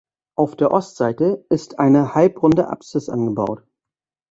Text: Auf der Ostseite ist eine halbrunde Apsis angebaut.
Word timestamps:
Auf 0.35 0.55
der 0.55 0.71
Ostseite 0.71 1.45
ist 1.51 1.77
eine 1.77 2.15
halbrunde 2.15 2.69
Apsis 2.69 3.07
angebaut. 3.07 3.61